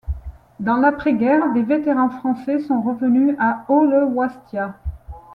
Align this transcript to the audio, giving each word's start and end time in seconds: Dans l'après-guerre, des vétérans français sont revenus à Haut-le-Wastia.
Dans 0.59 0.77
l'après-guerre, 0.77 1.53
des 1.53 1.61
vétérans 1.61 2.09
français 2.09 2.57
sont 2.59 2.81
revenus 2.81 3.35
à 3.37 3.65
Haut-le-Wastia. 3.69 4.73